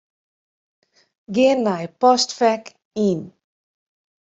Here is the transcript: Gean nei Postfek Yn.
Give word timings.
Gean 1.33 1.59
nei 1.65 1.85
Postfek 2.01 2.65
Yn. 3.09 3.21